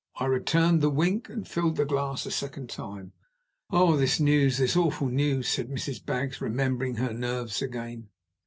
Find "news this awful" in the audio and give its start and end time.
4.19-5.09